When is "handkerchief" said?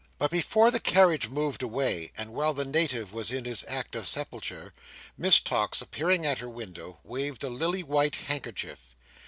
8.15-8.95